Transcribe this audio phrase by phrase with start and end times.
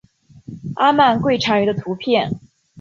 [0.77, 2.39] 阿曼蛙蟾鱼的图片